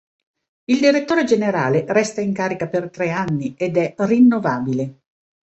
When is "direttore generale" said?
0.79-1.85